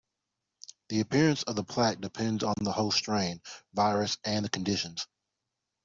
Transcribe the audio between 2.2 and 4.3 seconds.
on the host strain, virus